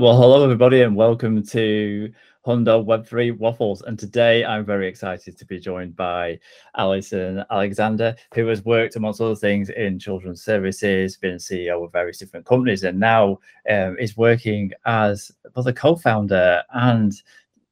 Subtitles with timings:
[0.00, 2.12] Well, hello everybody, and welcome to
[2.46, 3.82] Hundo Web3 Waffles.
[3.82, 6.38] And today I'm very excited to be joined by
[6.76, 12.16] Alison Alexander, who has worked, amongst other things, in children's services, been CEO of various
[12.16, 17.20] different companies, and now um, is working as both a co-founder and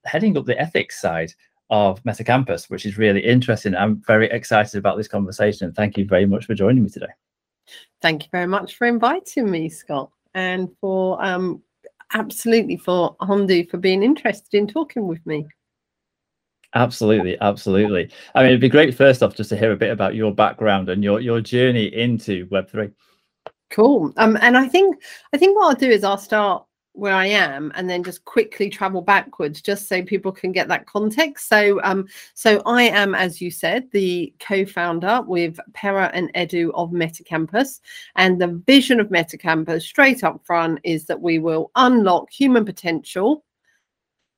[0.04, 1.32] heading up the ethics side
[1.70, 3.76] of Metacampus, which is really interesting.
[3.76, 5.72] I'm very excited about this conversation.
[5.72, 7.14] Thank you very much for joining me today.
[8.02, 11.62] Thank you very much for inviting me, Scott, and for um,
[12.14, 15.46] absolutely for Hundo for being interested in talking with me.
[16.74, 18.10] Absolutely, absolutely.
[18.34, 20.90] I mean, it'd be great first off just to hear a bit about your background
[20.90, 22.90] and your your journey into Web three.
[23.70, 24.12] Cool.
[24.18, 26.65] Um, and I think I think what I'll do is I'll start
[26.96, 30.86] where I am and then just quickly travel backwards just so people can get that
[30.86, 31.48] context.
[31.48, 36.90] So um so I am as you said the co-founder with Pera and Edu of
[36.90, 37.80] Metacampus
[38.16, 43.44] and the vision of Metacampus straight up front is that we will unlock human potential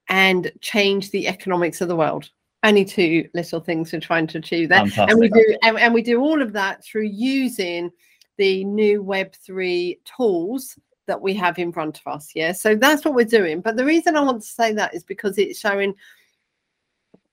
[0.08, 2.30] and change the economics of the world
[2.64, 5.10] only two little things we're trying to achieve that Fantastic.
[5.10, 7.90] and we do and, and we do all of that through using
[8.36, 10.76] the new web3 tools
[11.08, 12.30] that we have in front of us.
[12.34, 12.52] Yeah.
[12.52, 13.60] So that's what we're doing.
[13.60, 15.94] But the reason I want to say that is because it's showing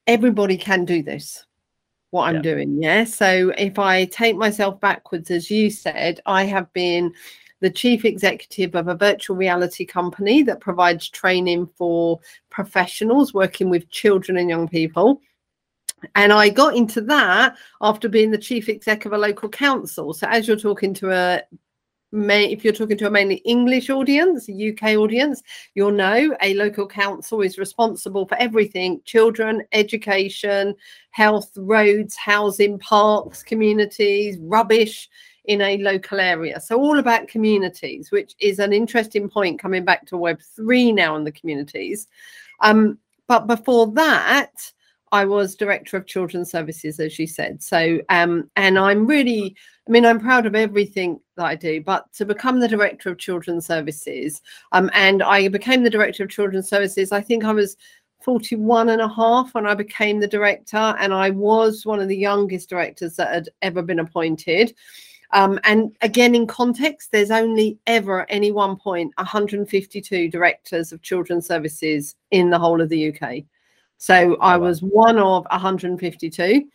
[0.07, 1.45] everybody can do this,
[2.09, 2.81] what I'm doing.
[2.81, 3.03] Yeah.
[3.03, 7.13] So if I take myself backwards, as you said, I have been
[7.61, 13.89] the chief executive of a virtual reality company that provides training for professionals working with
[13.89, 15.21] children and young people.
[16.13, 20.13] And I got into that after being the chief exec of a local council.
[20.13, 21.41] So as you're talking to a
[22.15, 26.53] may if you're talking to a mainly English audience, a UK audience, you'll know a
[26.55, 30.75] local council is responsible for everything children, education,
[31.11, 35.09] health, roads, housing, parks, communities, rubbish
[35.45, 36.59] in a local area.
[36.59, 41.23] So, all about communities, which is an interesting point coming back to Web3 now in
[41.23, 42.07] the communities.
[42.61, 44.51] Um, but before that,
[45.11, 47.61] I was director of children's services, as you said.
[47.61, 49.55] So, um, and I'm really,
[49.87, 53.17] I mean, I'm proud of everything that I do, but to become the director of
[53.17, 57.77] children's services, um, and I became the director of children's services, I think I was
[58.23, 62.17] 41 and a half when I became the director, and I was one of the
[62.17, 64.73] youngest directors that had ever been appointed.
[65.31, 71.01] Um, and again, in context, there's only ever at any one point 152 directors of
[71.01, 73.43] children's services in the whole of the UK.
[73.97, 76.67] So I Oh, was one of 152.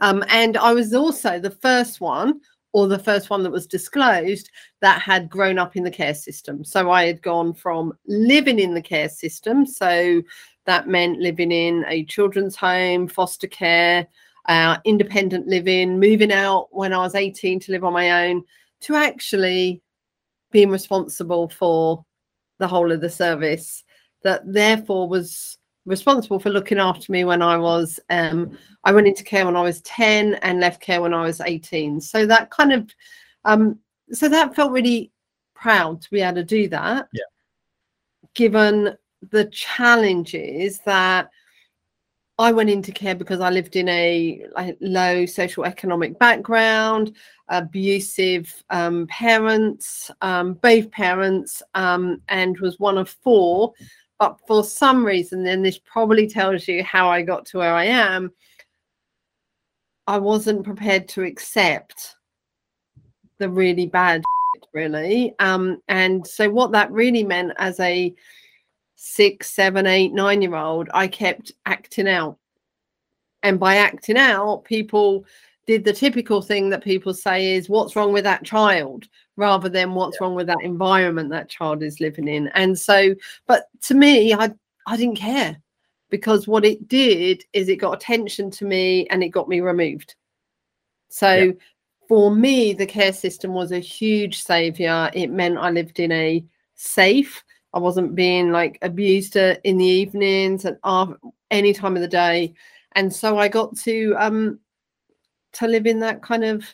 [0.00, 2.40] Um, and I was also the first one,
[2.72, 4.50] or the first one that was disclosed,
[4.80, 6.64] that had grown up in the care system.
[6.64, 9.66] So I had gone from living in the care system.
[9.66, 10.22] So
[10.64, 14.06] that meant living in a children's home, foster care,
[14.48, 18.44] uh, independent living, moving out when I was 18 to live on my own,
[18.82, 19.82] to actually
[20.50, 22.04] being responsible for
[22.58, 23.84] the whole of the service
[24.22, 29.24] that therefore was responsible for looking after me when I was um I went into
[29.24, 32.72] care when I was 10 and left care when I was 18 so that kind
[32.72, 32.90] of
[33.44, 33.78] um
[34.12, 35.10] so that felt really
[35.54, 37.22] proud to be able to do that Yeah.
[38.34, 38.96] given
[39.30, 41.30] the challenges that
[42.38, 47.14] I went into care because I lived in a like, low social economic background,
[47.48, 53.74] abusive um, parents, um, both parents, um, and was one of four.
[54.22, 57.86] But for some reason, then this probably tells you how I got to where I
[57.86, 58.30] am.
[60.06, 62.14] I wasn't prepared to accept
[63.38, 64.22] the really bad,
[64.54, 65.34] shit, really.
[65.40, 68.14] Um, and so, what that really meant as a
[68.94, 72.38] six, seven, eight, nine year old, I kept acting out.
[73.42, 75.24] And by acting out, people
[75.66, 79.08] did the typical thing that people say is, What's wrong with that child?
[79.36, 82.48] rather than what's wrong with that environment that child is living in.
[82.48, 83.14] And so,
[83.46, 84.52] but to me, I,
[84.86, 85.56] I didn't care
[86.10, 90.14] because what it did is it got attention to me and it got me removed.
[91.08, 91.52] So, Yeah.
[92.08, 95.10] for me, the care system was a huge savior.
[95.14, 99.84] It meant I lived in a safe, I wasn't being like abused uh, in the
[99.86, 100.76] evenings and
[101.50, 102.52] any time of the day.
[102.92, 104.58] And so I got to um
[105.54, 106.64] to live in that kind of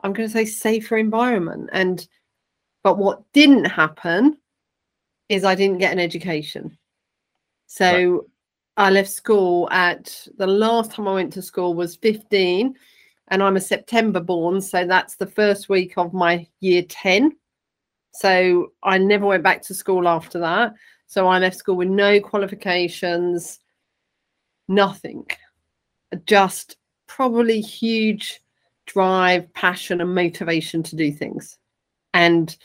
[0.00, 1.70] I'm going to say safer environment.
[1.72, 2.06] And
[2.82, 4.38] but what didn't happen
[5.28, 6.78] is I didn't get an education.
[7.66, 8.26] So
[8.76, 12.76] I left school at the last time I went to school was 15
[13.28, 17.36] and I'm a September born so that's the first week of my year 10
[18.12, 20.74] so I never went back to school after that
[21.06, 23.58] so I left school with no qualifications
[24.68, 25.26] nothing
[26.26, 26.76] just
[27.06, 28.40] probably huge
[28.86, 31.58] drive passion and motivation to do things
[32.14, 32.56] and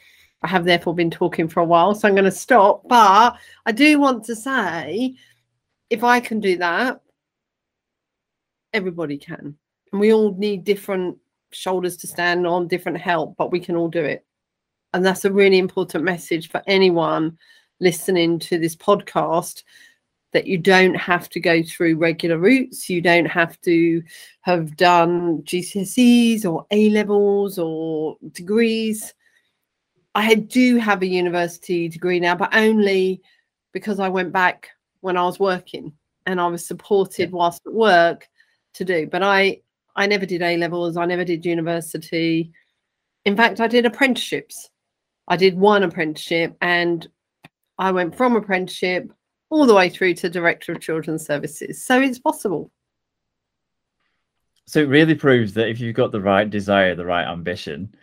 [0.44, 2.88] I have therefore been talking for a while, so I'm going to stop.
[2.88, 3.36] But
[3.66, 5.16] I do want to say
[5.90, 7.02] if I can do that,
[8.74, 9.56] everybody can.
[9.92, 11.18] And we all need different
[11.52, 14.26] shoulders to stand on, different help, but we can all do it.
[14.94, 17.38] And that's a really important message for anyone
[17.80, 19.64] listening to this podcast
[20.34, 22.90] that you don't have to go through regular routes.
[22.90, 24.02] You don't have to
[24.42, 29.14] have done GCSEs or A levels or degrees.
[30.16, 33.22] I do have a university degree now, but only
[33.74, 34.70] because I went back
[35.02, 35.94] when I was working
[36.26, 38.28] and I was supported whilst at work
[38.74, 39.08] to do.
[39.08, 39.62] But I
[39.96, 40.96] I never did A levels.
[40.96, 42.52] I never did university.
[43.26, 44.70] In fact, I did apprenticeships.
[45.28, 47.08] I did one apprenticeship and
[47.78, 49.12] I went from apprenticeship
[49.52, 51.84] all the way through to director of children's services.
[51.84, 52.72] So it's possible.
[54.66, 57.94] So it really proves that if you've got the right desire, the right ambition,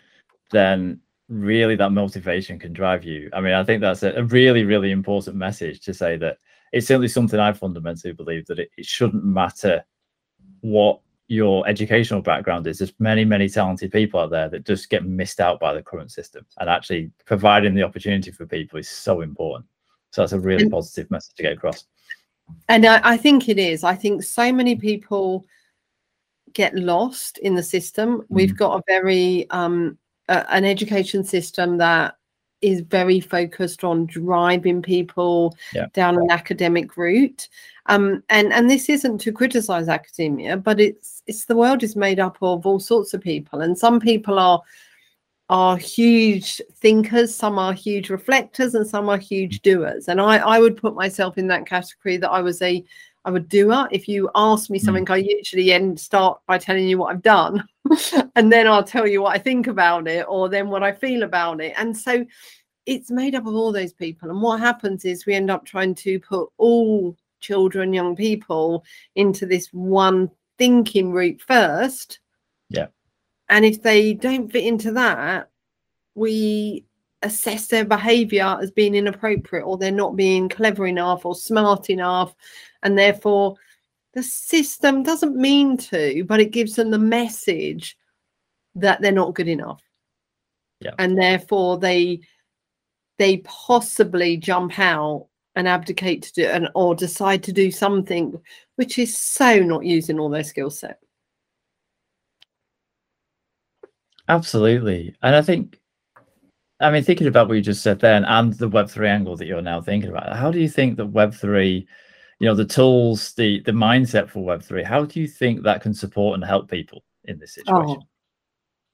[0.51, 3.31] then really that motivation can drive you.
[3.33, 6.37] I mean, I think that's a, really, really important message to say that
[6.73, 9.83] it's certainly something I fundamentally believe that it, it shouldn't matter
[10.61, 12.79] what your educational background is.
[12.79, 16.11] There's many, many talented people out there that just get missed out by the current
[16.11, 16.45] system.
[16.59, 19.65] And actually providing the opportunity for people is so important.
[20.11, 21.85] So that's a really and, positive message to get across.
[22.69, 23.85] And I, I think it is.
[23.85, 25.45] I think so many people
[26.53, 28.19] get lost in the system.
[28.19, 28.25] Mm.
[28.29, 32.15] We've got a very um, uh, an education system that
[32.61, 35.87] is very focused on driving people yeah.
[35.93, 37.49] down an academic route.
[37.87, 42.21] Um, and and this isn't to criticize academia, but it's it's the world is made
[42.21, 44.63] up of all sorts of people, and some people are
[45.51, 50.09] are huge thinkers, some are huge reflectors, and some are huge doers.
[50.09, 52.85] And I, I would put myself in that category that I was a
[53.25, 53.89] I would doer.
[53.91, 55.13] If you ask me something, mm.
[55.13, 57.67] I usually end start by telling you what I've done,
[58.37, 61.23] and then I'll tell you what I think about it, or then what I feel
[61.23, 61.75] about it.
[61.77, 62.25] And so
[62.87, 64.31] it's made up of all those people.
[64.31, 68.85] And what happens is we end up trying to put all children, young people
[69.15, 72.21] into this one thinking route first.
[72.71, 72.89] Yeah
[73.49, 75.51] and if they don't fit into that,
[76.15, 76.85] we
[77.23, 82.35] assess their behavior as being inappropriate or they're not being clever enough or smart enough.
[82.83, 83.57] And therefore,
[84.15, 87.97] the system doesn't mean to, but it gives them the message
[88.75, 89.83] that they're not good enough.
[90.81, 90.93] Yeah.
[90.99, 92.21] And therefore they
[93.19, 98.41] they possibly jump out and abdicate to do and or decide to do something
[98.77, 101.01] which is so not using all their skill set.
[104.29, 105.15] Absolutely.
[105.23, 105.81] And I think,
[106.81, 109.63] I mean, thinking about what you just said then and the Web3 angle that you're
[109.63, 111.87] now thinking about, how do you think that Web3,
[112.39, 115.95] you know, the tools, the the mindset for Web3, how do you think that can
[115.95, 117.97] support and help people in this situation?
[118.01, 118.03] Oh,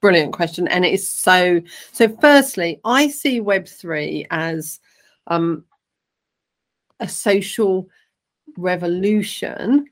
[0.01, 0.69] brilliant question.
[0.69, 1.61] And it is so,
[1.93, 4.81] so firstly, I see Web3 as
[5.27, 5.65] um,
[7.01, 7.89] a social
[8.57, 9.87] revolution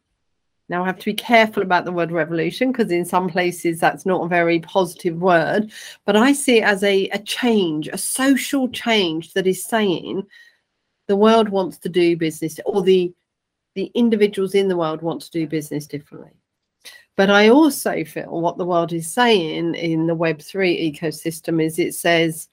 [0.69, 4.07] now, I have to be careful about the word revolution because in some places that's
[4.07, 5.71] not a very positive word,
[6.07, 10.23] but I see it as a, a change, a social change that is saying
[11.09, 13.13] the world wants to do business or the
[13.75, 16.33] the individuals in the world want to do business differently.
[17.17, 21.95] But I also feel what the world is saying in the Web3 ecosystem is it
[21.95, 22.49] says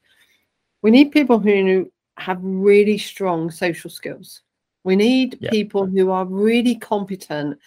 [0.82, 4.42] we need people who have really strong social skills.
[4.84, 5.50] We need yeah.
[5.50, 7.60] people who are really competent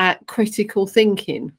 [0.00, 1.52] at critical thinking.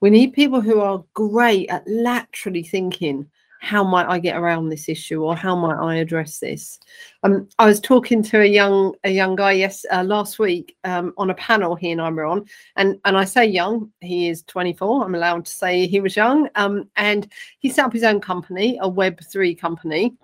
[0.00, 3.28] We need people who are great at laterally thinking
[3.62, 6.78] how might I get around this issue or how might I address this?
[7.22, 11.12] Um, I was talking to a young a young guy yes uh, last week um,
[11.18, 12.46] on a panel he and I were on,
[12.76, 15.04] and and I say young, he is 24.
[15.04, 18.78] I'm allowed to say he was young, um, and he set up his own company,
[18.80, 20.16] a Web three company.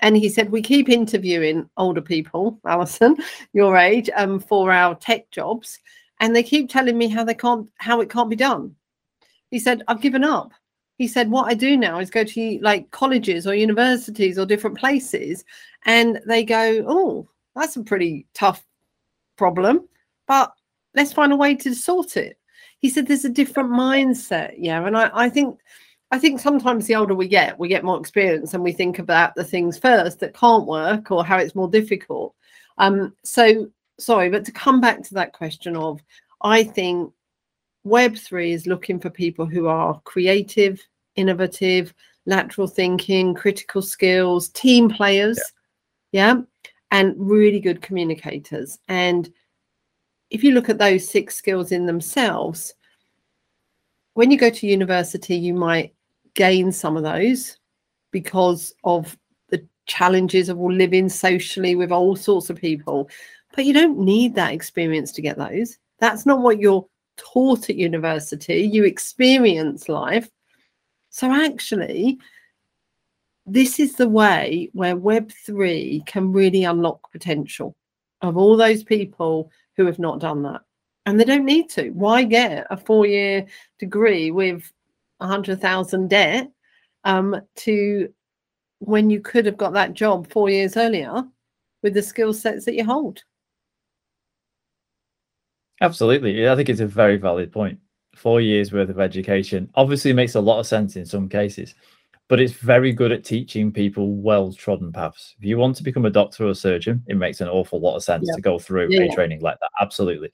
[0.00, 3.16] And he said, We keep interviewing older people, Alison,
[3.52, 5.78] your age, um, for our tech jobs
[6.20, 8.74] and they keep telling me how they can't how it can't be done.
[9.50, 10.52] He said i've given up.
[10.96, 14.78] He said what i do now is go to like colleges or universities or different
[14.78, 15.44] places
[15.86, 18.64] and they go oh that's a pretty tough
[19.36, 19.88] problem
[20.28, 20.52] but
[20.94, 22.38] let's find a way to sort it
[22.78, 24.54] he said there's a different mindset.
[24.56, 25.58] Yeah and i, I think
[26.14, 29.34] I think sometimes the older we get, we get more experience and we think about
[29.34, 32.36] the things first that can't work or how it's more difficult.
[32.78, 36.02] Um, so sorry, but to come back to that question of,
[36.42, 37.12] I think
[37.86, 40.80] Web3 is looking for people who are creative,
[41.16, 41.94] innovative,
[42.26, 45.38] lateral thinking, critical skills, team players,
[46.12, 46.42] yeah, yeah?
[46.90, 48.78] and really good communicators.
[48.88, 49.30] And
[50.30, 52.74] if you look at those six skills in themselves,
[54.14, 55.94] when you go to university, you might
[56.34, 57.58] gain some of those
[58.10, 59.16] because of
[59.48, 63.08] the challenges of living socially with all sorts of people.
[63.54, 65.78] But you don't need that experience to get those.
[66.00, 68.62] That's not what you're taught at university.
[68.62, 70.28] You experience life.
[71.10, 72.18] So actually,
[73.46, 77.76] this is the way where Web3 can really unlock potential
[78.22, 80.62] of all those people who have not done that.
[81.06, 81.90] And they don't need to.
[81.90, 83.46] Why get a four year
[83.78, 84.72] degree with
[85.18, 86.50] 100,000 debt
[87.04, 88.12] um, to
[88.78, 91.24] when you could have got that job four years earlier
[91.82, 93.22] with the skill sets that you hold?
[95.80, 96.48] Absolutely.
[96.48, 97.78] I think it's a very valid point.
[98.14, 101.74] Four years worth of education obviously makes a lot of sense in some cases
[102.28, 105.34] but it's very good at teaching people well trodden paths.
[105.38, 107.96] If you want to become a doctor or a surgeon, it makes an awful lot
[107.96, 108.34] of sense yeah.
[108.34, 109.02] to go through yeah.
[109.02, 109.70] a training like that.
[109.80, 110.30] Absolutely.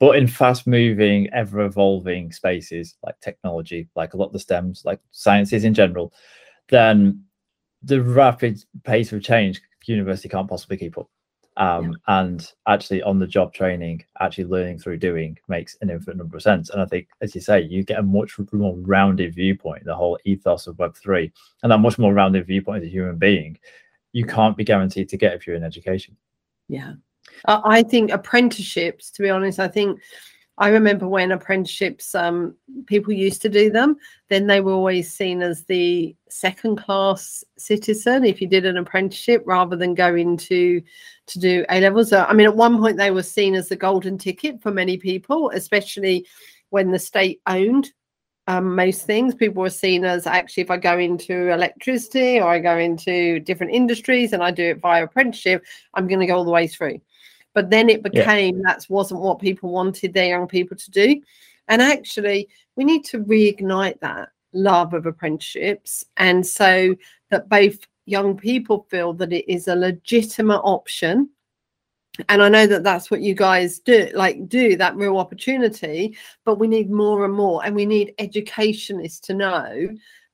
[0.00, 4.84] But in fast moving, ever evolving spaces like technology, like a lot of the STEMs,
[4.84, 6.12] like sciences in general,
[6.68, 7.22] then
[7.82, 11.08] the rapid pace of change, university can't possibly keep up
[11.56, 12.20] um, yeah.
[12.20, 16.42] and actually on the job training actually learning through doing makes an infinite number of
[16.42, 16.70] sense.
[16.70, 20.18] And i think as you say you get a much more rounded viewpoint the whole
[20.24, 21.30] ethos of web3
[21.62, 23.58] and that much more rounded viewpoint as a human being
[24.12, 26.16] you can't be guaranteed to get if you're in education.
[26.68, 26.94] Yeah.
[27.46, 30.00] I think apprenticeships to be honest i think
[30.56, 32.54] I remember when apprenticeships, um,
[32.86, 33.96] people used to do them,
[34.28, 39.42] then they were always seen as the second class citizen if you did an apprenticeship
[39.46, 40.80] rather than going to
[41.26, 42.10] to do A levels.
[42.10, 44.96] So, I mean, at one point they were seen as the golden ticket for many
[44.96, 46.26] people, especially
[46.70, 47.90] when the state owned
[48.46, 49.34] um, most things.
[49.34, 53.72] People were seen as actually, if I go into electricity or I go into different
[53.72, 57.00] industries and I do it via apprenticeship, I'm going to go all the way through.
[57.54, 58.62] But then it became yeah.
[58.66, 61.20] that wasn't what people wanted their young people to do.
[61.68, 66.04] And actually, we need to reignite that love of apprenticeships.
[66.16, 66.94] And so
[67.30, 71.30] that both young people feel that it is a legitimate option
[72.28, 76.58] and i know that that's what you guys do like do that real opportunity but
[76.58, 79.88] we need more and more and we need educationists to know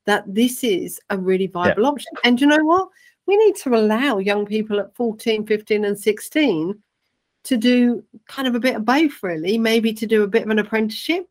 [0.05, 1.89] that this is a really viable yeah.
[1.89, 2.89] option and you know what
[3.27, 6.83] we need to allow young people at 14 15 and 16
[7.45, 9.59] to do kind of a bit of both, really.
[9.59, 11.27] Maybe to do a bit of an apprenticeship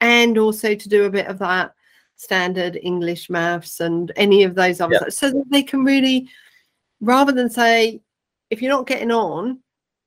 [0.00, 1.72] and also to do a bit of that
[2.16, 5.08] standard English, maths, and any of those other yeah.
[5.08, 6.28] so that they can really,
[7.00, 8.00] rather than say,
[8.50, 9.60] if you're not getting on,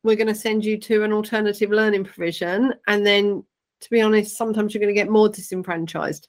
[0.04, 2.74] we're going to send you to an alternative learning provision.
[2.88, 3.44] And then,
[3.82, 6.28] to be honest, sometimes you're going to get more disenfranchised.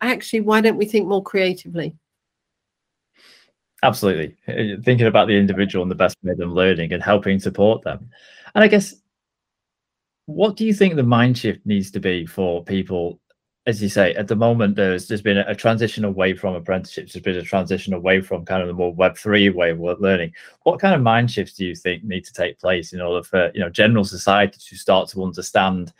[0.00, 1.96] Actually, why don't we think more creatively?
[3.84, 4.34] Absolutely.
[4.48, 7.82] Uh, thinking about the individual and the best way of them learning and helping support
[7.82, 8.08] them.
[8.54, 8.94] And I guess,
[10.26, 13.20] what do you think the mind shift needs to be for people?
[13.66, 17.12] As you say, at the moment, there's there's been a, transition away from apprenticeships.
[17.12, 20.32] There's been a transition away from kind of the more Web three way of learning.
[20.62, 23.50] What kind of mind shifts do you think need to take place in order for
[23.54, 25.92] you know general society to start to understand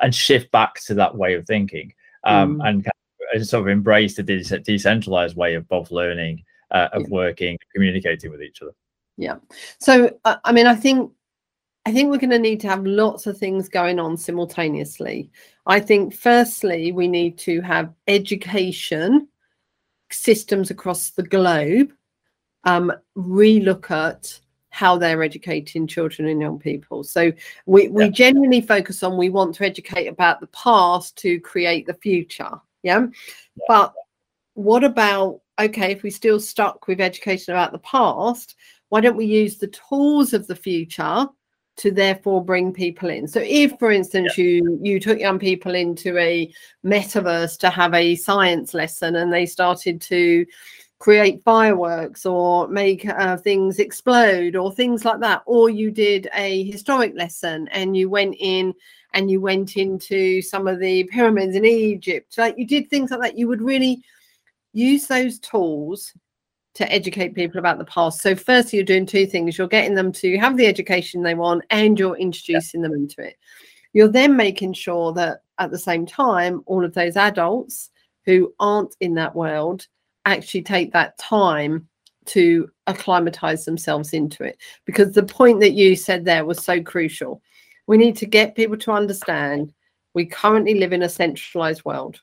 [0.00, 1.92] and shift back to that way of thinking
[2.24, 2.68] um, mm.
[2.68, 2.92] and kind
[3.34, 7.08] of sort of embrace the de- decentralized way of both learning uh, of yeah.
[7.08, 8.74] working, communicating with each other.
[9.16, 9.36] Yeah.
[9.78, 11.12] So uh, I mean, I think
[11.86, 15.30] I think we're going to need to have lots of things going on simultaneously.
[15.66, 19.28] I think, firstly, we need to have education
[20.10, 21.92] systems across the globe
[22.64, 24.40] um, relook at
[24.70, 27.04] how they're educating children and young people.
[27.04, 27.32] So
[27.66, 28.10] we, we yeah.
[28.10, 32.50] genuinely focus on we want to educate about the past to create the future.
[32.82, 33.00] Yeah.
[33.00, 33.64] yeah.
[33.68, 33.92] But
[34.54, 38.56] what about okay, if we're still stuck with education about the past,
[38.88, 41.26] why don't we use the tools of the future
[41.76, 43.26] to therefore bring people in?
[43.26, 44.44] So if, for instance, yeah.
[44.44, 46.52] you you took young people into a
[46.84, 50.46] metaverse to have a science lesson and they started to
[51.04, 56.64] create fireworks or make uh, things explode or things like that or you did a
[56.70, 58.72] historic lesson and you went in
[59.12, 63.20] and you went into some of the pyramids in egypt like you did things like
[63.20, 64.02] that you would really
[64.74, 66.12] use those tools
[66.74, 68.20] to educate people about the past.
[68.20, 71.64] So, first, you're doing two things you're getting them to have the education they want,
[71.70, 73.36] and you're introducing them into it.
[73.92, 77.90] You're then making sure that at the same time, all of those adults
[78.26, 79.86] who aren't in that world
[80.26, 81.88] actually take that time
[82.26, 84.58] to acclimatize themselves into it.
[84.84, 87.40] Because the point that you said there was so crucial.
[87.86, 89.72] We need to get people to understand
[90.14, 92.20] we currently live in a centralized world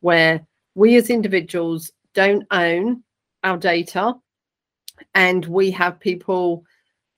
[0.00, 0.44] where
[0.76, 3.02] we as individuals don't own
[3.42, 4.14] our data
[5.14, 6.64] and we have people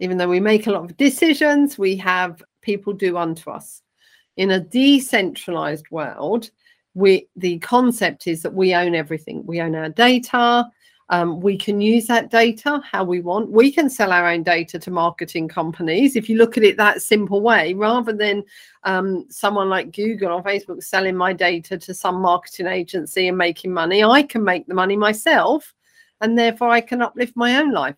[0.01, 3.83] even though we make a lot of decisions we have people do unto us.
[4.37, 6.51] In a decentralized world
[6.95, 9.45] we the concept is that we own everything.
[9.45, 10.65] We own our data
[11.11, 13.51] Um, we can use that data how we want.
[13.51, 17.01] We can sell our own data to marketing companies if you look at it that
[17.01, 18.45] simple way, rather than
[18.85, 23.73] um, someone like Google or Facebook selling my data to some marketing agency and making
[23.73, 24.05] money.
[24.05, 25.75] I can make the money myself,
[26.21, 27.97] and therefore I can uplift my own life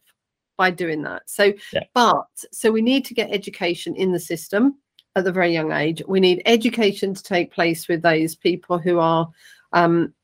[0.57, 1.23] by doing that.
[1.29, 1.85] So, yeah.
[1.95, 4.77] but so we need to get education in the system
[5.17, 6.03] at the very young age.
[6.07, 9.29] We need education to take place with those people who are
[9.73, 10.15] um,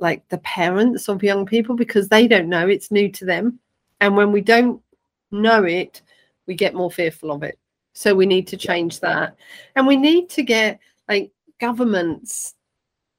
[0.00, 3.60] like the parents of young people because they don't know it's new to them.
[4.00, 4.82] And when we don't
[5.30, 6.02] know it
[6.50, 7.56] we get more fearful of it.
[7.92, 9.36] So we need to change that.
[9.76, 11.30] And we need to get like
[11.60, 12.56] governments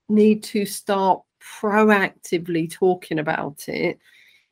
[0.10, 1.22] need to start
[1.62, 4.00] proactively talking about it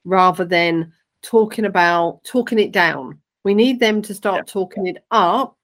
[0.06, 3.20] rather than talking about talking it down.
[3.44, 5.58] We need them to start talking it up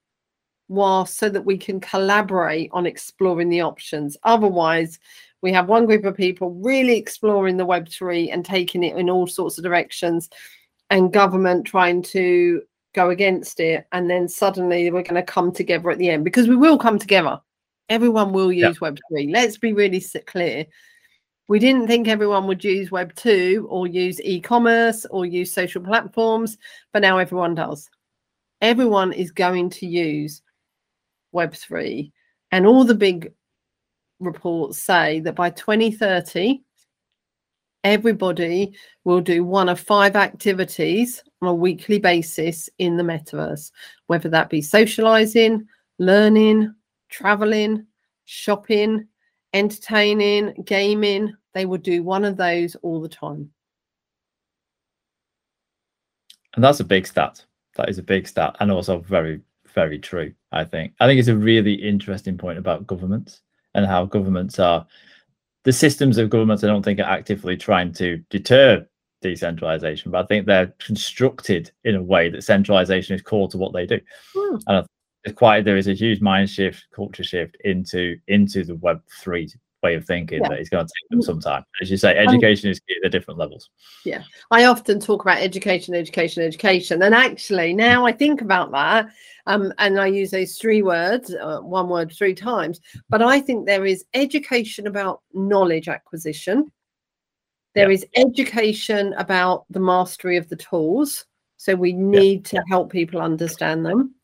[0.66, 4.16] while so that we can collaborate on exploring the options.
[4.24, 4.98] Otherwise
[5.46, 9.28] we have one group of people really exploring the Web3 and taking it in all
[9.28, 10.28] sorts of directions,
[10.90, 12.62] and government trying to
[12.96, 13.86] go against it.
[13.92, 16.98] And then suddenly we're going to come together at the end because we will come
[16.98, 17.40] together.
[17.88, 18.90] Everyone will use yeah.
[18.90, 19.32] Web3.
[19.32, 20.66] Let's be really clear.
[21.46, 25.80] We didn't think everyone would use Web 2 or use e commerce or use social
[25.80, 26.58] platforms,
[26.92, 27.88] but now everyone does.
[28.62, 30.42] Everyone is going to use
[31.32, 32.10] Web3.
[32.50, 33.32] And all the big
[34.20, 36.62] reports say that by 2030,
[37.84, 43.70] everybody will do one of five activities on a weekly basis in the metaverse,
[44.06, 45.66] whether that be socializing,
[45.98, 46.74] learning,
[47.08, 47.86] traveling,
[48.24, 49.06] shopping,
[49.52, 51.34] entertaining, gaming.
[51.54, 53.50] They will do one of those all the time.
[56.54, 57.44] And that's a big stat.
[57.76, 59.40] That is a big stat and also very,
[59.74, 60.94] very true, I think.
[60.98, 63.42] I think it's a really interesting point about governments
[63.76, 64.86] and how governments are
[65.64, 68.84] the systems of governments i don't think are actively trying to deter
[69.22, 73.72] decentralization but i think they're constructed in a way that centralization is core to what
[73.72, 74.00] they do
[74.34, 74.62] mm.
[74.66, 74.86] and
[75.24, 79.48] it's quite there is a huge mind shift culture shift into into the web 3
[79.82, 80.48] way of thinking yeah.
[80.48, 83.12] that it's going to take them some time as you say education um, is at
[83.12, 83.70] different levels
[84.04, 89.08] yeah i often talk about education education education and actually now i think about that
[89.46, 92.80] um, and I use those three words, uh, one word three times.
[93.08, 96.70] But I think there is education about knowledge acquisition.
[97.74, 97.94] There yeah.
[97.94, 101.26] is education about the mastery of the tools.
[101.58, 102.60] So we need yeah.
[102.60, 104.14] to help people understand them.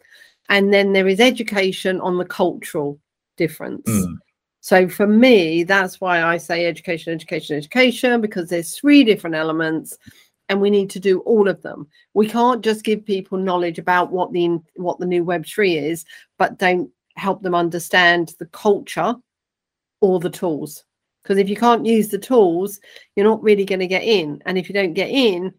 [0.49, 2.99] And then there is education on the cultural
[3.37, 3.89] difference.
[3.89, 4.17] Mm.
[4.63, 9.99] So for me, that's why I say education, education, education, because there's three different elements
[10.49, 11.89] and we need to do all of them.
[12.15, 16.05] We can't just give people knowledge about what the what the new Web3 is,
[16.39, 19.17] but don't help them understand the culture
[20.01, 20.85] or the tools.
[21.23, 22.79] Because if you can't use the tools,
[23.17, 24.41] you're not really going to get in.
[24.47, 25.53] And if you don't get in,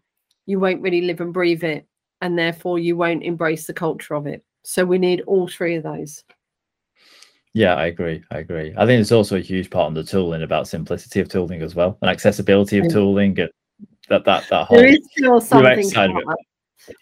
[0.46, 1.86] you won't really live and breathe it.
[2.22, 4.42] And therefore, you won't embrace the culture of it.
[4.62, 6.24] So we need all three of those.
[7.54, 8.22] Yeah, I agree.
[8.32, 8.74] I agree.
[8.76, 11.74] I think it's also a huge part on the tooling about simplicity of tooling as
[11.74, 13.50] well and accessibility of tooling and
[14.08, 15.90] that that that whole there is still something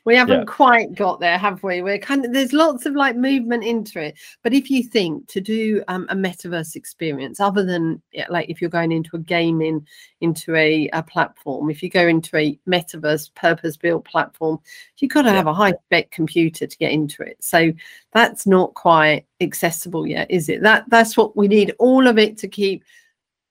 [0.04, 0.44] we haven't yeah.
[0.46, 1.82] quite got there have we?
[1.82, 4.18] We're kind of there's lots of like movement into it.
[4.42, 8.70] But if you think to do um, a metaverse experience other than like if you're
[8.70, 9.86] going into a gaming
[10.20, 14.58] into a, a platform if you go into a metaverse purpose built platform
[14.98, 15.34] you've got to yeah.
[15.34, 17.36] have a high spec computer to get into it.
[17.40, 17.72] So
[18.12, 20.62] that's not quite accessible yet is it?
[20.62, 22.84] That that's what we need all of it to keep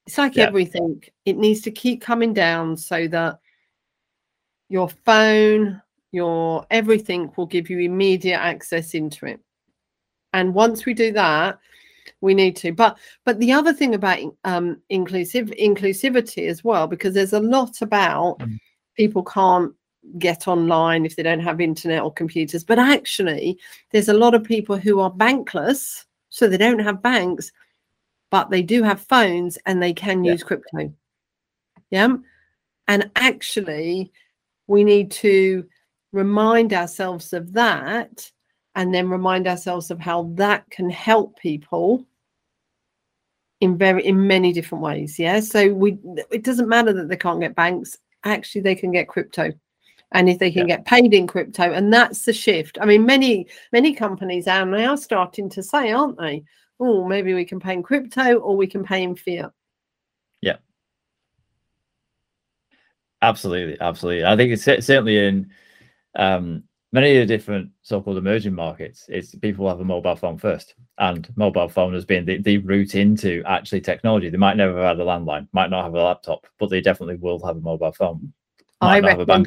[0.08, 3.40] it's like everything, it needs to keep coming down so that
[4.68, 5.82] your phone,
[6.12, 9.40] your everything will give you immediate access into it.
[10.34, 11.60] And once we do that,
[12.22, 12.72] we need to.
[12.72, 17.82] But but the other thing about um, inclusive inclusivity as well, because there's a lot
[17.82, 18.58] about mm.
[18.96, 19.74] people can't
[20.18, 22.64] get online if they don't have internet or computers.
[22.64, 23.60] But actually,
[23.92, 27.52] there's a lot of people who are bankless, so they don't have banks,
[28.30, 30.34] but they do have phones and they can yeah.
[30.34, 30.94] use crypto.
[31.90, 32.16] Yeah.
[32.88, 34.12] And actually,
[34.68, 35.66] we need to
[36.12, 38.30] remind ourselves of that
[38.76, 42.06] and then remind ourselves of how that can help people
[43.60, 45.98] in very in many different ways yeah so we
[46.32, 49.52] it doesn't matter that they can't get banks actually they can get crypto
[50.14, 50.78] and if they can yeah.
[50.78, 54.96] get paid in crypto and that's the shift i mean many many companies are now
[54.96, 56.44] starting to say aren't they
[56.82, 59.52] oh, maybe we can pay in crypto or we can pay in fiat.
[60.42, 60.58] Yeah.
[63.22, 64.26] Absolutely, absolutely.
[64.26, 65.52] I think it's certainly in
[66.16, 69.06] um, many of the different so-called emerging markets.
[69.08, 72.96] It's people have a mobile phone first, and mobile phone has been the, the route
[72.96, 74.30] into actually technology.
[74.30, 77.16] They might never have had a landline, might not have a laptop, but they definitely
[77.16, 78.34] will have a mobile phone.
[78.82, 79.46] I reckon,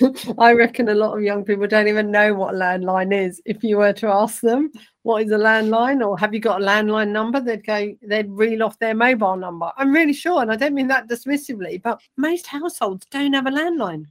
[0.38, 3.42] I reckon a lot of young people don't even know what a landline is.
[3.44, 6.64] If you were to ask them what is a landline or have you got a
[6.64, 9.70] landline number, they'd go, they'd reel off their mobile number.
[9.76, 13.50] I'm really sure, and I don't mean that dismissively, but most households don't have a
[13.50, 14.06] landline.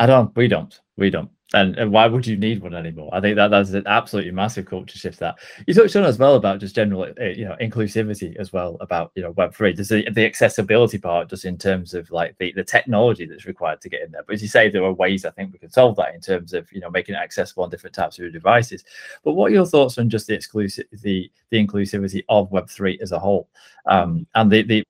[0.00, 0.34] I don't.
[0.36, 0.78] We don't.
[0.96, 3.10] We don't and, and why would you need one anymore?
[3.12, 5.20] I think that that's an absolutely massive culture shift.
[5.20, 8.76] That you touched on as well about just general, uh, you know, inclusivity as well
[8.80, 9.72] about you know Web three.
[9.72, 13.80] There's the, the accessibility part just in terms of like the, the technology that's required
[13.82, 14.24] to get in there.
[14.26, 16.54] But as you say, there are ways I think we can solve that in terms
[16.54, 18.84] of you know making it accessible on different types of devices.
[19.22, 22.98] But what are your thoughts on just the exclusive the the inclusivity of Web three
[23.00, 23.48] as a whole,
[23.86, 24.84] um, and the the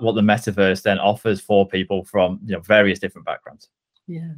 [0.00, 3.70] what the metaverse then offers for people from you know various different backgrounds?
[4.10, 4.32] Yeah,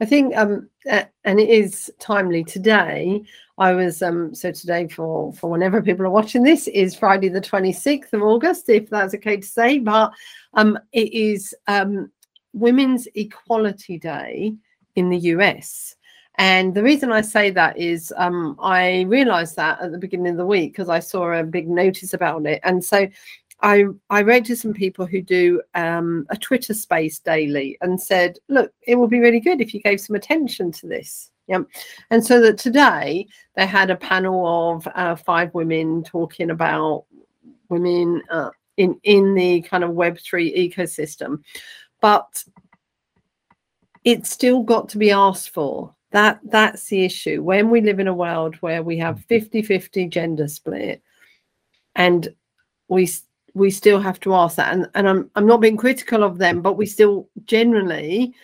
[0.00, 3.22] I think, um, and it is timely today.
[3.56, 7.40] I was um, so today for for whenever people are watching this is Friday the
[7.40, 9.78] twenty sixth of August, if that's okay to say.
[9.78, 10.10] But
[10.54, 12.10] um, it is um,
[12.52, 14.56] Women's Equality Day
[14.96, 15.94] in the US.
[16.36, 20.38] And the reason I say that is um, I realized that at the beginning of
[20.38, 22.58] the week because I saw a big notice about it.
[22.64, 23.06] And so
[23.62, 28.38] I I wrote to some people who do um, a Twitter space daily and said,
[28.48, 31.30] look, it would be really good if you gave some attention to this.
[31.46, 31.60] Yeah,
[32.10, 37.04] and so that today they had a panel of uh, five women talking about
[37.68, 41.42] women uh, in in the kind of Web three ecosystem,
[42.00, 42.44] but
[44.04, 45.94] it's still got to be asked for.
[46.10, 47.42] That that's the issue.
[47.42, 51.02] When we live in a world where we have 50-50 gender split,
[51.94, 52.28] and
[52.88, 53.08] we
[53.54, 54.72] we still have to ask that.
[54.72, 58.34] And, and I'm, I'm not being critical of them but we still generally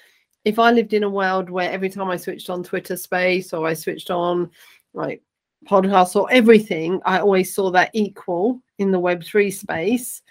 [0.44, 3.66] if i lived in a world where every time i switched on twitter space or
[3.66, 4.50] i switched on
[4.94, 5.20] like
[5.66, 10.22] podcasts or everything i always saw that equal in the web3 space.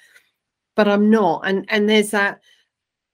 [0.76, 1.42] But i'm not.
[1.46, 2.42] And and there's that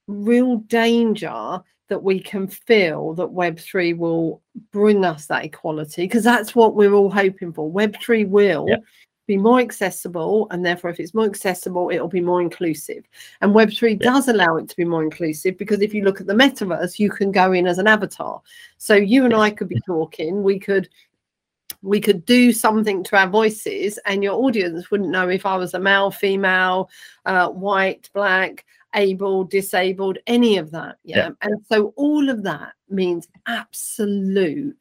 [0.08, 6.56] real danger that we can feel that web3 will bring us that equality because that's
[6.56, 7.72] what we're all hoping for.
[7.72, 8.78] Web3 will yeah
[9.26, 13.04] be more accessible and therefore if it's more accessible it'll be more inclusive
[13.42, 14.12] and web3 yeah.
[14.12, 17.10] does allow it to be more inclusive because if you look at the metaverse you
[17.10, 18.42] can go in as an avatar
[18.78, 20.90] so you and i could be talking we could
[21.82, 25.74] we could do something to our voices and your audience wouldn't know if i was
[25.74, 26.90] a male female
[27.26, 31.18] uh, white black able disabled any of that yeah?
[31.18, 34.78] yeah and so all of that means absolute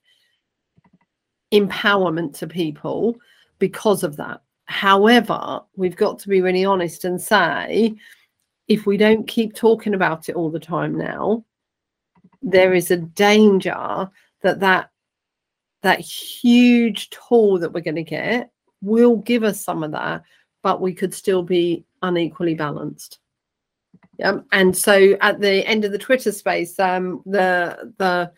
[1.52, 3.16] empowerment to people
[3.62, 4.42] because of that.
[4.64, 7.94] However, we've got to be really honest and say
[8.66, 11.44] if we don't keep talking about it all the time now,
[12.42, 14.10] there is a danger
[14.42, 14.90] that that
[15.82, 20.24] that huge tool that we're going to get will give us some of that,
[20.64, 23.20] but we could still be unequally balanced.
[24.18, 24.40] Yeah.
[24.50, 28.32] And so at the end of the Twitter space, um, the the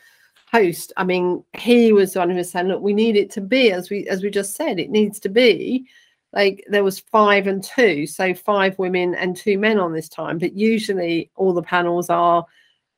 [0.54, 3.40] host i mean he was the one who was saying look we need it to
[3.40, 5.84] be as we as we just said it needs to be
[6.32, 10.38] like there was five and two so five women and two men on this time
[10.38, 12.46] but usually all the panels are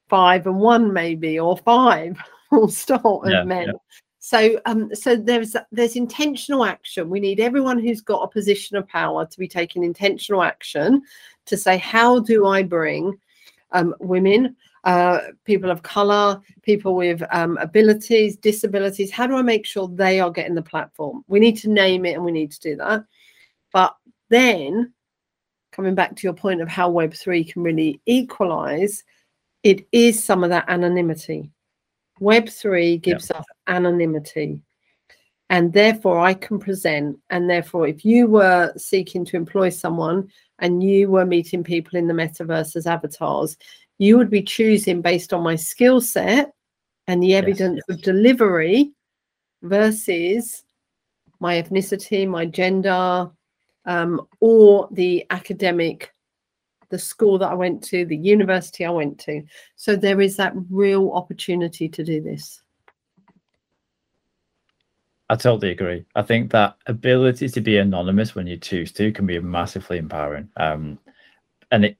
[0.06, 2.18] five and one maybe or five
[2.50, 3.72] full stop yeah, men yeah.
[4.18, 8.86] so um so there's there's intentional action we need everyone who's got a position of
[8.86, 11.00] power to be taking intentional action
[11.46, 13.18] to say how do i bring
[13.72, 14.54] um, women
[14.86, 19.10] uh, people of color, people with um, abilities, disabilities.
[19.10, 21.24] How do I make sure they are getting the platform?
[21.26, 23.04] We need to name it and we need to do that.
[23.72, 23.96] But
[24.30, 24.94] then,
[25.72, 29.02] coming back to your point of how Web3 can really equalize,
[29.64, 31.50] it is some of that anonymity.
[32.20, 33.38] Web3 gives yeah.
[33.38, 34.62] us anonymity.
[35.50, 37.18] And therefore, I can present.
[37.30, 42.06] And therefore, if you were seeking to employ someone and you were meeting people in
[42.06, 43.56] the metaverse as avatars,
[43.98, 46.52] you would be choosing based on my skill set
[47.06, 48.92] and the evidence yes, of delivery
[49.62, 50.64] versus
[51.40, 53.30] my ethnicity, my gender,
[53.84, 56.12] um, or the academic,
[56.88, 59.42] the school that I went to, the university I went to.
[59.76, 62.62] So there is that real opportunity to do this.
[65.28, 66.04] I totally agree.
[66.14, 70.48] I think that ability to be anonymous when you choose to can be massively empowering.
[70.56, 70.98] Um,
[71.72, 71.98] and it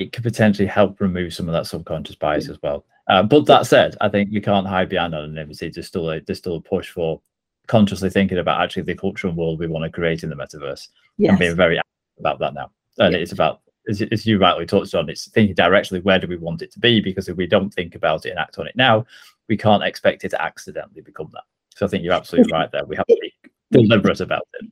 [0.00, 2.86] it could potentially help remove some of that subconscious bias as well.
[3.08, 5.68] Uh, but that said, I think you can't hide behind anonymity.
[5.68, 7.20] There's still a there's still a push for
[7.66, 11.30] consciously thinking about actually the cultural world we want to create in the metaverse yes.
[11.30, 11.78] and being very
[12.18, 12.70] about that now.
[12.98, 16.36] And it's about as, as you rightly touched on, it's thinking directly where do we
[16.36, 17.00] want it to be?
[17.00, 19.04] Because if we don't think about it and act on it now,
[19.48, 21.44] we can't expect it to accidentally become that.
[21.74, 22.86] So I think you're absolutely right there.
[22.86, 23.34] We have to be
[23.70, 24.70] deliberate about it.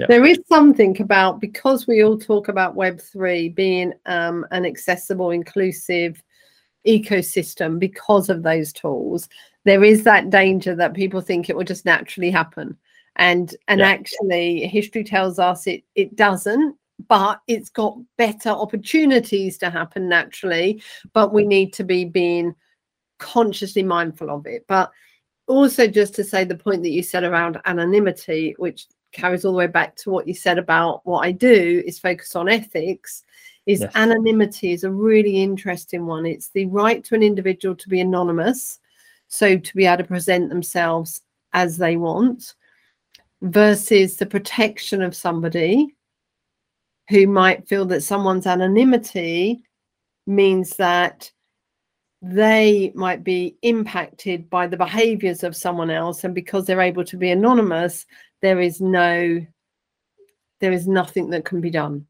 [0.00, 0.06] Yeah.
[0.08, 6.22] There is something about because we all talk about Web3 being um, an accessible, inclusive
[6.86, 9.28] ecosystem because of those tools
[9.64, 12.76] there is that danger that people think it will just naturally happen
[13.16, 13.88] and and yeah.
[13.88, 16.76] actually history tells us it it doesn't
[17.08, 20.82] but it's got better opportunities to happen naturally
[21.12, 22.54] but we need to be being
[23.18, 24.90] consciously mindful of it but
[25.46, 29.58] also just to say the point that you said around anonymity which carries all the
[29.58, 33.24] way back to what you said about what i do is focus on ethics
[33.66, 33.92] is yes.
[33.94, 38.78] anonymity is a really interesting one it's the right to an individual to be anonymous
[39.28, 42.54] so to be able to present themselves as they want
[43.42, 45.94] versus the protection of somebody
[47.08, 49.62] who might feel that someone's anonymity
[50.26, 51.30] means that
[52.22, 57.16] they might be impacted by the behaviors of someone else and because they're able to
[57.16, 58.04] be anonymous
[58.42, 59.44] there is no
[60.60, 62.06] there is nothing that can be done.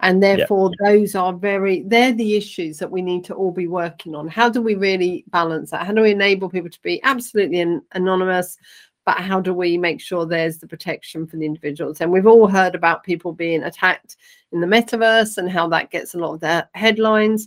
[0.00, 0.90] And therefore yeah.
[0.90, 4.28] those are very they're the issues that we need to all be working on.
[4.28, 5.86] How do we really balance that?
[5.86, 8.58] How do we enable people to be absolutely an, anonymous?
[9.06, 12.00] But how do we make sure there's the protection for the individuals?
[12.00, 14.16] And we've all heard about people being attacked
[14.52, 17.46] in the metaverse and how that gets a lot of their headlines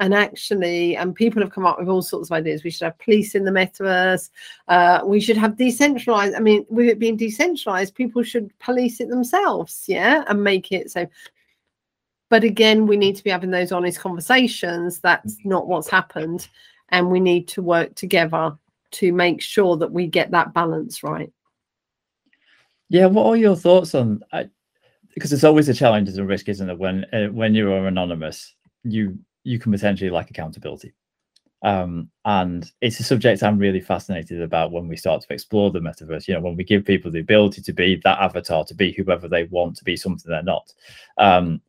[0.00, 2.62] and actually and people have come up with all sorts of ideas.
[2.62, 4.30] We should have police in the metaverse.
[4.68, 9.08] Uh, we should have decentralized i mean with it being decentralized people should police it
[9.08, 11.06] themselves yeah and make it so.
[12.30, 15.00] But again we need to be having those honest conversations.
[15.00, 16.48] That's not what's happened.
[16.90, 18.56] And we need to work together
[18.90, 21.32] to make sure that we get that balance right.
[22.88, 24.22] Yeah what are your thoughts on
[25.14, 28.54] because it's always a challenge and a risk isn't it when uh, when you're anonymous?
[28.84, 30.92] You you can potentially lack accountability.
[31.62, 35.80] Um, and it's a subject I'm really fascinated about when we start to explore the
[35.80, 36.28] metaverse.
[36.28, 39.28] You know, when we give people the ability to be that avatar, to be whoever
[39.28, 40.72] they want, to be something they're not.
[41.18, 41.60] Um,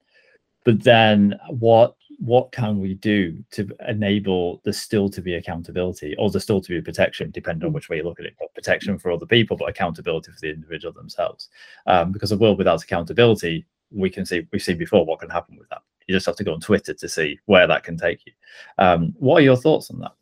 [0.63, 6.29] but then what what can we do to enable the still to be accountability or
[6.29, 8.99] the still to be protection, depending on which way you look at it, but protection
[8.99, 11.47] for other people, but accountability for the individual themselves.
[11.87, 15.55] Um, because a world without accountability, we can see we've seen before what can happen
[15.57, 15.81] with that.
[16.09, 18.33] You just have to go on Twitter to see where that can take you.
[18.79, 20.13] Um, what are your thoughts on that?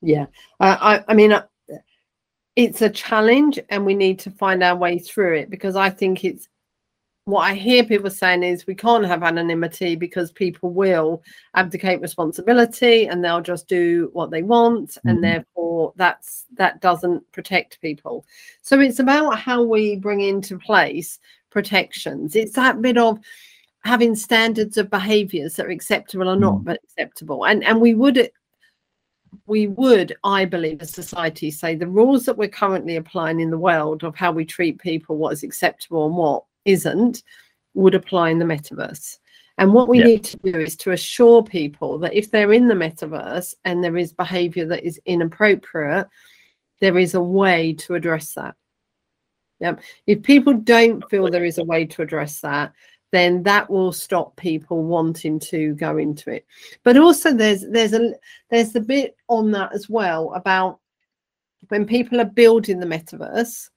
[0.00, 0.26] Yeah,
[0.58, 1.46] uh, I, I mean, uh,
[2.56, 6.24] it's a challenge, and we need to find our way through it because I think
[6.24, 6.48] it's
[7.24, 11.22] what I hear people saying is we can't have anonymity because people will
[11.54, 15.08] abdicate responsibility and they'll just do what they want, mm-hmm.
[15.08, 18.24] and therefore that's that doesn't protect people.
[18.62, 21.20] So it's about how we bring into place
[21.50, 22.34] protections.
[22.34, 23.20] It's that bit of
[23.84, 26.64] having standards of behaviors that are acceptable or not mm.
[26.64, 28.30] but acceptable and and we would
[29.46, 33.58] we would i believe as society say the rules that we're currently applying in the
[33.58, 37.22] world of how we treat people what is acceptable and what isn't
[37.74, 39.18] would apply in the metaverse
[39.58, 40.04] and what we yeah.
[40.04, 43.96] need to do is to assure people that if they're in the metaverse and there
[43.96, 46.06] is behavior that is inappropriate
[46.80, 48.54] there is a way to address that
[49.60, 49.74] yeah
[50.06, 52.72] if people don't feel there is a way to address that
[53.10, 56.46] then that will stop people wanting to go into it.
[56.82, 58.14] But also there's there's a
[58.50, 60.80] there's the bit on that as well about
[61.68, 63.70] when people are building the metaverse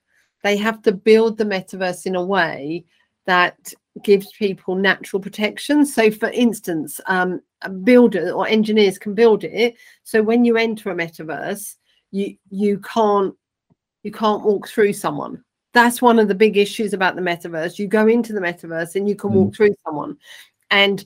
[0.44, 2.84] they have to build the metaverse in a way
[3.26, 5.86] that gives people natural protection.
[5.86, 9.76] So for instance um, a builder or engineers can build it.
[10.04, 11.76] So when you enter a metaverse
[12.12, 13.36] you you can't
[14.04, 17.80] you can't walk through someone that's one of the big issues about the metaverse.
[17.80, 19.34] You go into the metaverse and you can mm.
[19.34, 20.18] walk through someone,
[20.70, 21.06] and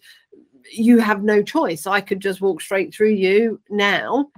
[0.71, 1.87] you have no choice.
[1.87, 4.29] I could just walk straight through you now,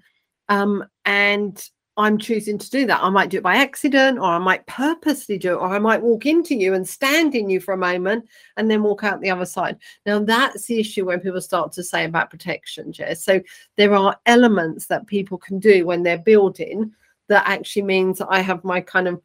[0.50, 3.02] um, and I'm choosing to do that.
[3.02, 6.02] I might do it by accident, or I might purposely do it, or I might
[6.02, 9.32] walk into you and stand in you for a moment and then walk out the
[9.32, 9.78] other side.
[10.06, 13.24] Now, that's the issue when people start to say about protection, Jess.
[13.24, 13.42] So,
[13.78, 16.94] there are elements that people can do when they're building
[17.30, 19.20] that actually means I have my kind of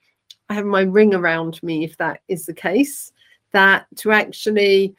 [0.52, 3.10] I have my ring around me, if that is the case,
[3.52, 4.94] that to actually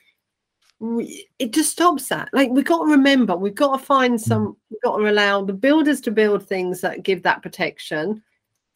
[1.37, 2.29] it just stops that.
[2.33, 4.19] Like we've got to remember, we've got to find mm.
[4.19, 8.23] some, we've got to allow the builders to build things that give that protection.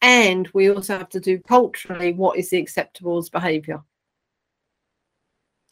[0.02, 3.82] And we also have to do culturally what is the acceptable behavior.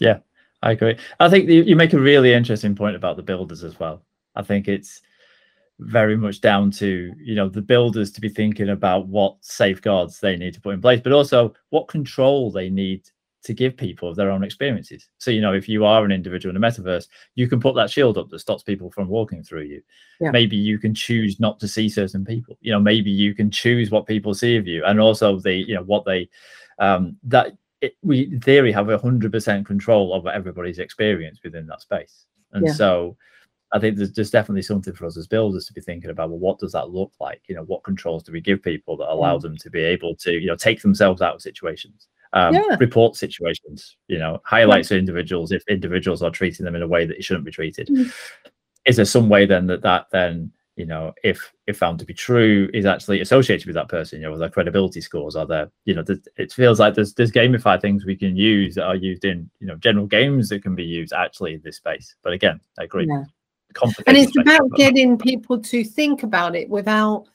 [0.01, 0.19] Yeah,
[0.61, 0.99] I agree.
[1.21, 4.03] I think you make a really interesting point about the builders as well.
[4.35, 5.03] I think it's
[5.79, 10.37] very much down to you know the builders to be thinking about what safeguards they
[10.37, 13.03] need to put in place but also what control they need
[13.43, 16.55] to give people of their own experiences so you know if you are an individual
[16.55, 19.63] in the metaverse you can put that shield up that stops people from walking through
[19.63, 19.83] you
[20.19, 20.31] yeah.
[20.31, 23.91] maybe you can choose not to see certain people you know maybe you can choose
[23.91, 26.27] what people see of you and also the you know what they
[26.79, 31.67] um that it, we in theory have a hundred percent control over everybody's experience within
[31.67, 32.73] that space and yeah.
[32.73, 33.15] so
[33.73, 36.31] I think there's, there's definitely something for us as builders to be thinking about.
[36.31, 37.43] Well, what does that look like?
[37.49, 39.43] You know, what controls do we give people that allow mm.
[39.43, 42.77] them to be able to, you know, take themselves out of situations, um, yeah.
[42.79, 44.99] report situations, you know, highlights yeah.
[44.99, 47.89] individuals if individuals are treating them in a way that it shouldn't be treated.
[47.89, 48.13] Mm.
[48.85, 52.13] Is there some way then that that then you know, if if found to be
[52.13, 54.21] true, is actually associated with that person.
[54.21, 55.71] You know, with their credibility scores are there.
[55.87, 56.05] You know,
[56.37, 59.67] it feels like there's there's gamified things we can use that are used in you
[59.67, 62.15] know general games that can be used actually in this space.
[62.23, 63.07] But again, I agree.
[63.09, 63.25] Yeah.
[64.07, 67.27] And it's about getting people to think about it without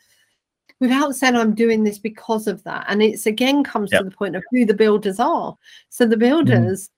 [0.80, 2.86] without saying I'm doing this because of that.
[2.88, 4.02] And it's again comes yep.
[4.02, 5.56] to the point of who the builders are.
[5.90, 6.20] So the mm-hmm.
[6.20, 6.92] builders mm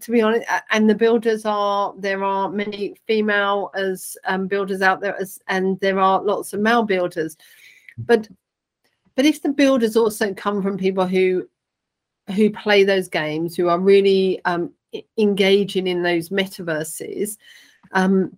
[0.00, 5.00] to be honest, and the builders are there are many female as um, builders out
[5.00, 7.36] there as and there are lots of male builders,
[7.96, 8.28] but
[9.14, 11.48] but if the builders also come from people who
[12.34, 14.72] who play those games, who are really um,
[15.16, 17.38] engaging in those metaverses,
[17.92, 18.36] um,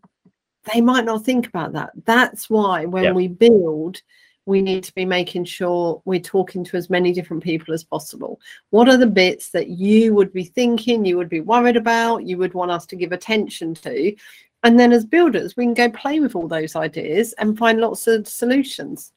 [0.72, 1.90] they might not think about that.
[2.04, 4.02] That's why when we build,
[4.46, 8.40] we need to be making sure we're talking to as many different people as possible.
[8.70, 12.36] What are the bits that you would be thinking, you would be worried about, you
[12.38, 14.14] would want us to give attention to?
[14.62, 18.06] And then as builders, we can go play with all those ideas and find lots
[18.06, 19.12] of solutions.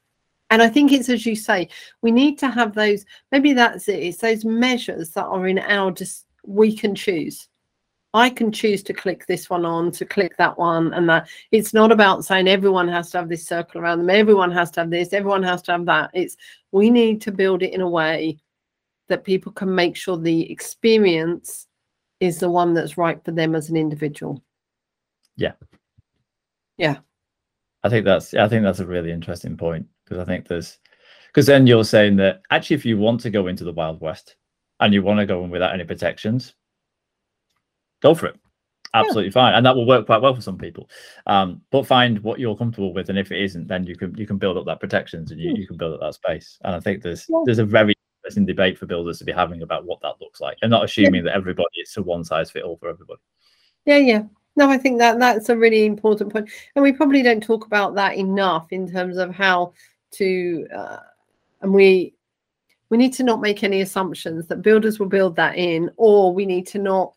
[0.49, 1.69] And I think it's as you say,
[2.01, 5.91] we need to have those, maybe that's it, it's those measures that are in our
[5.91, 7.49] just we can choose.
[8.13, 11.28] I can choose to click this one on, to click that one, and that.
[11.52, 14.82] It's not about saying everyone has to have this circle around them, everyone has to
[14.82, 16.12] have this, everyone has to have that.
[16.13, 16.38] It's
[16.71, 18.38] we need to build it in a way
[19.10, 21.67] that people can make sure the experience
[22.19, 24.43] is the one that's right for them as an individual.
[25.36, 25.54] Yeah.
[26.78, 26.97] Yeah.
[27.84, 30.80] I think that's I think that's a really interesting point because I think there's
[31.28, 34.36] because then you're saying that actually if you want to go into the Wild West
[34.80, 36.54] and you want to go in without any protections,
[38.04, 38.39] go for it
[38.94, 39.32] absolutely yeah.
[39.32, 40.89] fine and that will work quite well for some people
[41.26, 44.28] um, but find what you're comfortable with and if it isn't then you can you
[44.28, 45.56] can build up that protections and you, hmm.
[45.56, 47.42] you can build up that space and i think there's yeah.
[47.46, 50.58] there's a very interesting debate for builders to be having about what that looks like
[50.62, 51.22] and not assuming yeah.
[51.24, 53.20] that everybody it's a one size fit all for everybody
[53.86, 54.24] yeah yeah
[54.56, 57.96] no i think that that's a really important point and we probably don't talk about
[57.96, 59.74] that enough in terms of how
[60.12, 61.00] to uh,
[61.62, 62.13] and we
[62.89, 66.46] we need to not make any assumptions that builders will build that in or we
[66.46, 67.12] need to not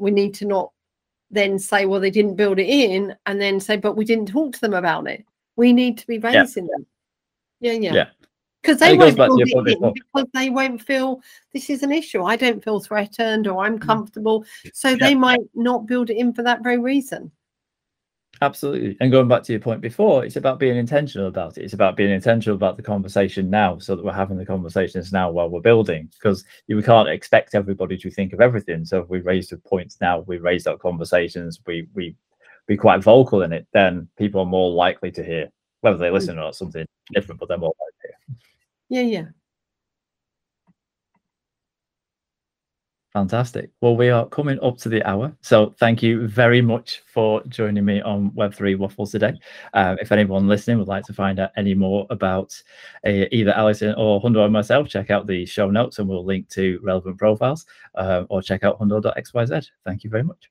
[0.00, 0.72] we need to not
[1.30, 4.52] then say, well, they didn't build it in, and then say, but we didn't talk
[4.54, 5.24] to them about it.
[5.56, 6.70] We need to be raising yeah.
[6.72, 6.86] them.
[7.60, 7.94] Yeah, yeah.
[7.94, 8.06] Yeah.
[8.62, 12.24] Because they won't feel it in because they won't feel this is an issue.
[12.24, 13.82] I don't feel threatened or I'm mm.
[13.82, 14.44] comfortable.
[14.74, 14.96] So yeah.
[15.00, 17.30] they might not build it in for that very reason.
[18.42, 18.96] Absolutely.
[19.00, 21.64] And going back to your point before, it's about being intentional about it.
[21.64, 25.30] It's about being intentional about the conversation now so that we're having the conversations now
[25.30, 28.86] while we're building because we can't expect everybody to think of everything.
[28.86, 32.16] So if we raise the points now, we raise our conversations, we we
[32.66, 35.48] be quite vocal in it, then people are more likely to hear,
[35.82, 39.02] whether they listen or not, something different, but they're more likely to hear.
[39.02, 39.39] Yeah, yeah.
[43.12, 43.70] Fantastic.
[43.80, 45.36] Well, we are coming up to the hour.
[45.40, 49.34] So thank you very much for joining me on Web3 Waffles today.
[49.74, 52.52] Uh, if anyone listening would like to find out any more about
[53.04, 56.48] uh, either Alison or Hundo or myself, check out the show notes and we'll link
[56.50, 59.70] to relevant profiles uh, or check out hundo.xyz.
[59.84, 60.50] Thank you very much.